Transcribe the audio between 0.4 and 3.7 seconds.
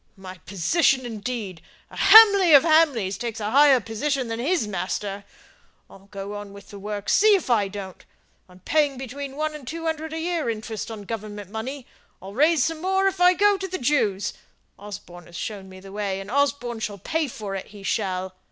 position, indeed! A Hamley of Hamley takes a